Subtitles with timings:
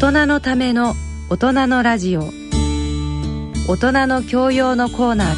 [0.00, 0.94] 大人のための
[1.28, 2.30] 大人のラジオ。
[3.66, 5.36] 大人の教養のコーナー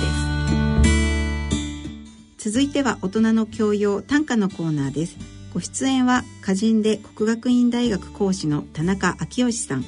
[2.37, 2.51] です。
[2.51, 5.17] 続いては大人の教養短歌のコーナーです。
[5.55, 9.85] ご出演は歌人で国学院大学講師の田中昭義さん。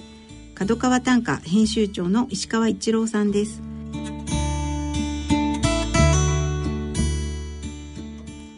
[0.55, 3.61] 角川短歌編集長の石川一郎さんです。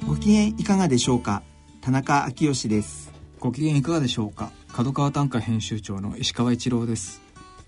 [0.06, 1.42] ご機嫌いかがでしょうか？
[1.80, 3.10] 田中昭義です。
[3.40, 4.52] ご機嫌いかがでしょうか？
[4.74, 7.23] 角川短歌編集長の石川一郎です。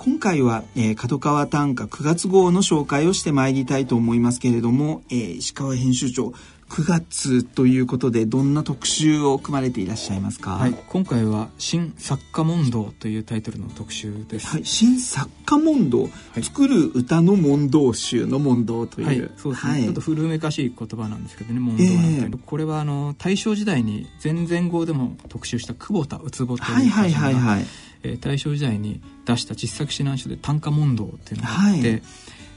[0.06, 6.33] 今回は、えー、角川短歌9月号の紹介をしてまいりたいと思いますけれども、えー、石川編集長
[6.69, 27.66] 9月ということでどんな特集を組まれていらっしゃいますか、はい、今回は「新作家問答」というタイトルの特集です、はい、新作家問答、はい、作る歌の問答集の問答という、はい、そうですね、はい、ちょっと古めかしい言葉なんですけどね問答なんて、えー、これはあの大正時代に前々号でも特集した久保田ウツボというはいはいはいはい、
[28.06, 32.02] えー、大正時代に出した実作指南書で短歌問答っていうのがあって、はい。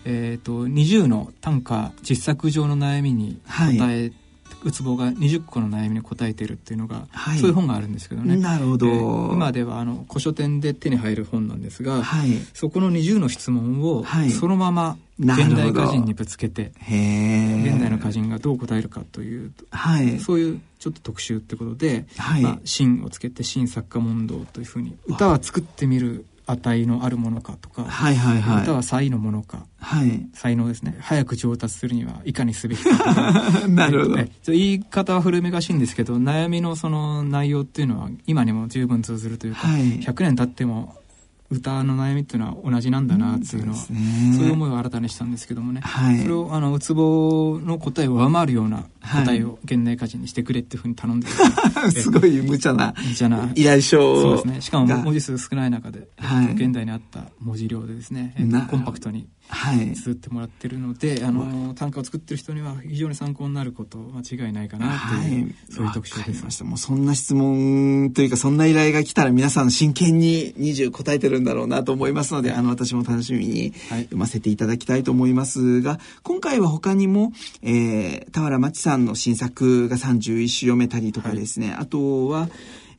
[0.06, 4.12] えーと、20の短歌実作上の悩みに答え
[4.64, 8.36] うつぼが20個の悩みに答えているっていうのが、はい、そういう本があるんですけどね。
[8.36, 14.04] なるほど、えー、今ではあの古書店で手に入る本なんですが、はい、そこの20の質問を
[14.38, 22.42] そのまま現代歌人にぶつけて、現代の歌人がどう答えるかという、はい、そういうちょっと特集ってことで「はい。
[22.42, 30.98] まあ、新」をつけて「新作家問答」というふうに歌は作ってみる値のあるものかとか、はいはいはい、歌は才のものか、はい、才能ですね。
[31.00, 33.34] 早く上達するにはいかにすべきか
[33.68, 40.96] なるほど、言い方は古めかしいんですけど悩みのその内容っていうのは今にも十分通ずるというか、はい、100年経っても
[41.52, 51.28] 歌の悩みっていうのは同じなんだなっていうのは、うん、そうそういう思いを新たにしたんですけどもね、はい、それをあのうつぼの答えを上回るような答えを現代歌人にしてくれっていうふうに頼んで、
[51.92, 53.52] すごい無茶な無茶な。
[53.56, 54.62] 依頼書そうですね。
[54.62, 58.36] しかも文字数少ない中で、はい、現代に合った文字量でですね、
[58.70, 66.44] コンパクトにはい、綴ってもらってるので、あの短歌を作ってる人には非常に参考になること間違いないかなという、はい、そういう特集です。
[66.44, 66.66] ました。
[66.66, 82.50] もうそんな質問というかそんな依頼が来たら皆さん真剣に20答えてるんだろうなと思いますのであの私も楽しみに読ませていただきたいと思いますが、今回は他にも、えー、田原町さんの新作が31首読めたりとかですね、あとは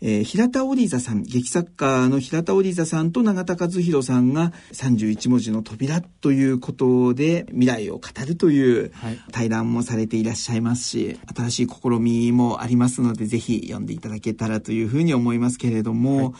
[0.02, 8.92] えー、平田織座さん、劇作家の平田織座さんと永田和弘さんが31文字の扉ということで未来を語るという
[9.30, 16.32] 対談もされていらっしゃいますし、新しい試みもありますので、ぜひ読んでいただけたらというふうに思いますけれども、はい、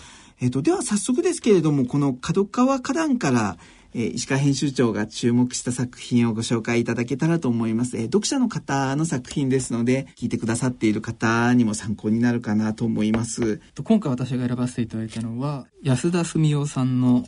[0.42, 3.58] えっ、と、では早速ですけれども、この角川花壇から
[3.94, 7.96] えー、石川編集長が注目した作品をご紹介いただけたらと思います。
[7.96, 13.60] えー、読者の方の作品ですので、聞いてくださっている方にも参考になるかなと思います。
[13.82, 17.24] 今回私が選ばせていただいたのは、安田澄夫さんの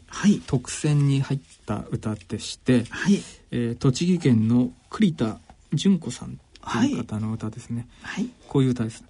[0.46, 5.40] 特選に入った歌でして、はい、えー、栃木県の栗田
[5.72, 7.86] 純子さんという方の歌ですね。
[8.02, 9.04] はい、こういう歌です。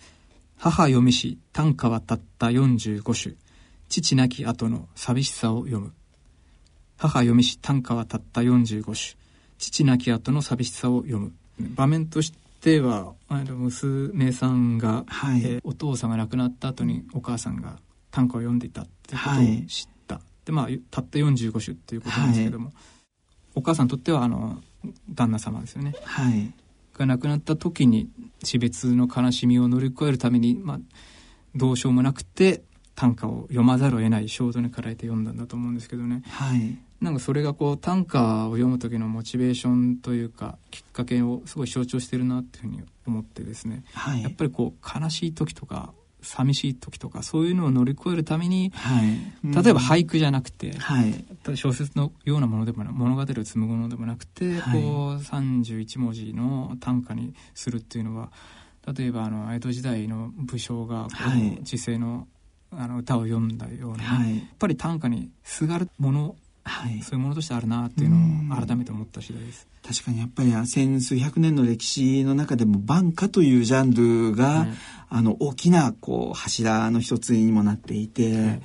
[0.62, 3.36] 母読みし短歌はたった45首
[3.88, 5.92] 父亡き後の寂しさを読む
[7.08, 9.16] 母読みし短歌はたった45首。
[9.58, 11.32] 父亡き後の寂しさを読む。
[11.58, 17.78] 場面としては娘さんが、はい、えー、お父さんが亡くなった後にお母さんが
[18.12, 22.74] 短歌を読んでいたってことを知った、はい、でまあたった45首っていうことなんですけども、はい、
[23.56, 24.62] お母さんにとってはあの
[25.10, 26.52] 旦那様ですよね、はい、
[26.94, 28.08] が亡くなった時に
[28.44, 30.78] 死別の悲しみを乗り越えるために、まあ、
[31.56, 32.62] どうしようもなくて
[32.94, 45.92] 短歌を読まざるを得ない衝動に駆られて読んだんだと思うんですけどね、はい、なんかそれがこう短歌を読む時のモチベーションというかきっかけをすごい象徴してるなっていうふうに思ってですね、はい、やっぱりこう悲しい時とか
[46.22, 49.08] 寂しい時とかそういうのを乗り越えるために、はい。
[49.44, 58.30] うん、例えば俳句じゃなくて、はい、小説のようなものでもな物語を紡ぐものでもなくて、はい、こう31文字の短歌にするっていうのは
[58.96, 61.08] 例えばあの江戸時代の武将がこ
[61.60, 62.28] う、時世の
[62.74, 69.66] あの歌を読んだような、はい、やっぱり短歌にすがるものはい、そういうものとしてあるなっていうのを改めて思った次第です。
[69.82, 73.90] 確かにやっぱり千数百年の歴史の中でも晩歌というジャン
[74.30, 74.66] ルが、
[75.08, 78.60] あの大きなこう柱の一つにもなっていて、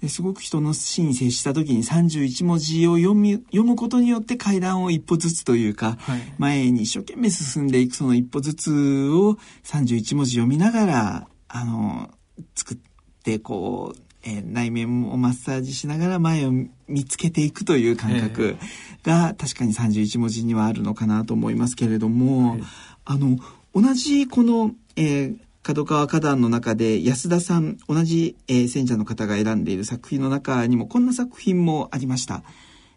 [0.00, 12.10] ですごく人の死に接した時に31文字を読み読むことによって階段を一歩ずつというか、はい、前に一生懸命進んでいくその一歩ずつを31文字読みながらあの
[12.56, 12.78] 作っ
[13.22, 16.52] てこうえー、内面をマッサージしながら前を
[16.88, 18.56] 見つけていくという感覚
[19.02, 22.58] が確かに31文字にはあるのかなと思いますけれども、
[23.04, 23.38] あの
[23.74, 32.42] 同じこの、えー、角川花壇の中で安田さん、同じ、えー、選者の方が選んでいる作品の中にもこんな作品もありました。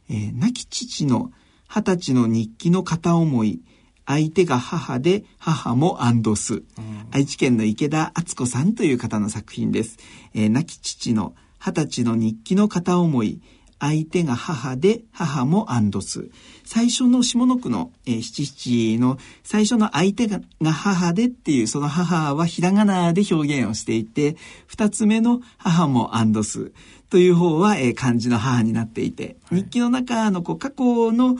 [0.10, 1.32] えー、亡き父の
[1.68, 3.62] 二十歳の日記の片思い、
[4.06, 6.64] 相手が母で母もアンドス、うん、
[7.12, 9.98] 愛知県の池田敦子さんという方の作品です。
[10.34, 13.42] えー、亡き父の二十歳の日記の片思い、
[13.80, 16.30] 相手が母で母もアンドス。
[16.64, 24.38] 最初の下の句の、えー、七七の最初の相手が母でっていうその母はひらがなで表現をしていて、
[24.68, 26.72] 二つ目の母もアンドス
[27.10, 31.36] という方は、えー、漢字の母になっていて、はい、日記の中のこう過去の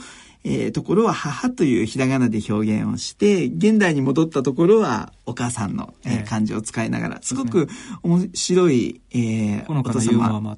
[0.48, 7.66] えー、ところは母というひらがなで表現をして、現代に戻ったところはお母さんの、えー、漢字を使いながら、すごく
[8.04, 10.56] 面白い、えー、お父様、は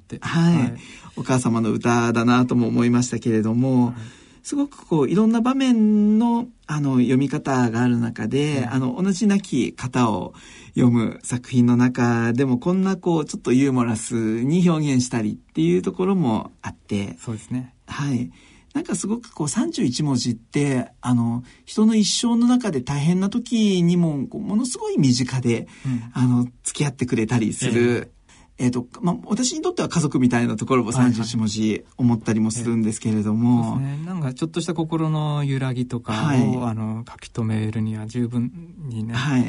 [0.53, 0.75] い、はい、
[1.17, 3.95] お母様の歌だなとも思いましたけれども、はい。
[4.43, 10.33] すごくこういろんな場面のあの読み方がある中で、うん、あの同じなき方を
[10.75, 17.17] 読む作品の中でもこんなこうちょっとユーモラスに表現したりっていうところもあって。
[17.19, 17.75] そうですね。
[17.87, 18.31] はい
[18.79, 28.13] なんかすごくこう31文字って、あの、人の一生の中で大変な時にも、ものすごい身近で、うん、あの、付き合ってくれたりする。
[28.57, 33.73] えっ、ー、と、まあ、私にとっては家族みたいなところも31文字思ったりもするんですけれども。
[33.73, 39.45] はいはいね、なんかちょっとした心の揺らぎとかを、はい、あの、書き留めるには十分にね、はい、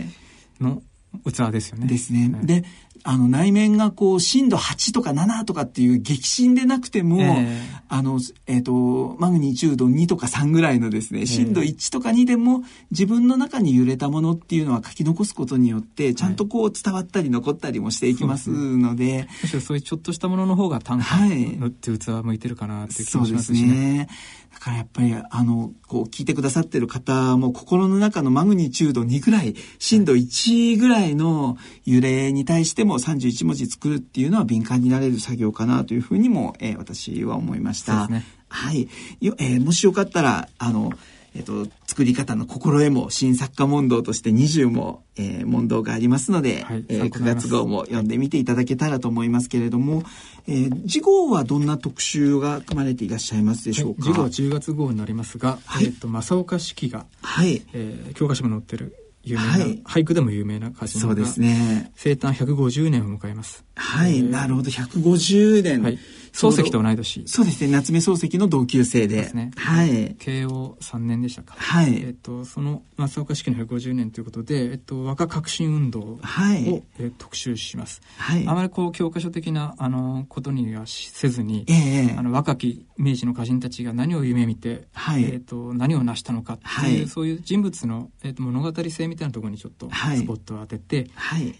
[0.59, 0.81] の
[1.25, 1.87] 器ですよね。
[1.87, 2.31] ですね。
[2.33, 2.63] はい、で、
[3.03, 19.13] あの内面がこう震度8とか7とかっていう激震でなくても、えー、あの、えっ、ー、と、マグニチュード2とか3ぐらいのですね、震度1とか2でも自分の中に揺れたものっていうのは書き残すことによって、ちゃんとこう伝わったり残ったりもしていきますので。
[19.13, 21.17] はい、むしろそういうちょっとしたものの方が短歌
[21.59, 23.65] のって器向いてるかなっていう気もしますしね。
[23.65, 24.09] そうですね。
[24.51, 38.07] だからやっぱり、あの、こう、聞いてくださってる方も、心の中のマグニチュード2ぐらい、震度1ぐらいの揺れに対しても31文字作るっていうのは敏感になれる作業かなというふうにも、えー、私は思いました。
[38.07, 38.89] ね、はい。
[39.21, 40.91] よえー、もしよかったら、あの、
[41.35, 50.03] えっ、と、作り方の心得も新作家問答として20も、えー、問答がありますので、はい、えー、9月号も読んでみていただけたらと思いますけれども、
[50.47, 61.91] えー、次号はどんな特集が組まれていらっしゃいますでしょうか、はい、次号は10月号になりますが、はい、えっ、と、正岡子規が、はい、えー、教科書も載ってる有名な、はい、俳句でも有名な歌人そうですね。
[61.95, 63.63] 生誕150年を迎えます。
[63.75, 65.83] はい、えー、なるほど、150年。
[65.83, 65.99] はい。
[66.39, 67.23] 漱石と同い年。
[67.27, 69.17] そうですね、夏目漱石の同級生で。
[69.17, 69.51] ですね。
[69.57, 70.15] はい。
[70.19, 71.55] 慶応3年でしたか。
[71.57, 71.97] はい。
[71.97, 78.01] えっ、と、その松岡式の150年ということで、えっ、と、若革新運動を、はい、えー、特集します。
[78.17, 78.47] はい。
[78.47, 85.23] あまりこう、教科書的な、あの、ことにはせずに、ええー、あの、若き明治の歌人たちが何を夢見て、はい。
[85.25, 91.53] えっ、と、何を成したのかっていう、はい、そういう人物の、えっ、と、物語性みたいなところにちょっとスポットを当てて、はい。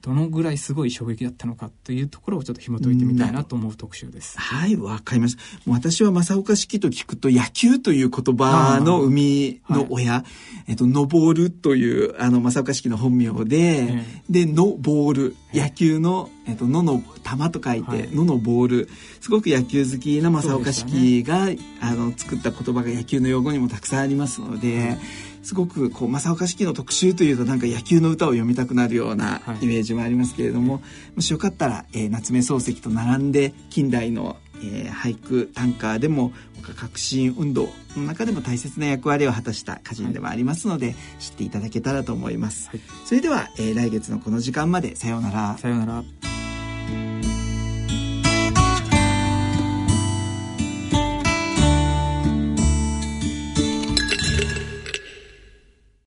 [0.00, 4.38] どのぐらいすごい衝撃だったのかというところをちょっと紐解いてみたいなと思う特集です。
[4.38, 5.42] はい、わかりました。
[5.66, 10.24] 私は正岡式と聞くと野球という言葉の生みの親、はい、
[10.68, 18.88] えっと、のぼるというあの正岡式の本名で、えー、で、のボール、野球の、えっと、のの玉と書いて、はい、ののボール。
[19.20, 24.96] すごく野球好きな正岡式が、ね、あの作った言葉が野球の用語にもたくさんありますので、
[25.42, 30.82] すごくこう正岡式の特集というとなんか野球の歌を読みたくなるようなイメージもありますけれども、はい、
[31.16, 36.32] もしよかったら、えー、夏目漱石と並んで近代の、えー、俳句短歌でも
[36.62, 44.94] 革新運動の中でも大切な役割を果たした歌人でもありますので、はい、知っていただけたらと思います、はい、それでは、えー、来月のこの時間まで。
[44.94, 45.58] さようなら。
[45.58, 46.21] さようなら